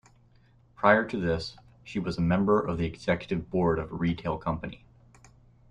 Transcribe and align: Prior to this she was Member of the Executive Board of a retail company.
Prior 0.75 1.05
to 1.07 1.15
this 1.19 1.57
she 1.83 1.99
was 1.99 2.17
Member 2.17 2.59
of 2.59 2.79
the 2.79 2.85
Executive 2.85 3.51
Board 3.51 3.77
of 3.77 3.91
a 3.91 3.95
retail 3.95 4.39
company. 4.39 4.83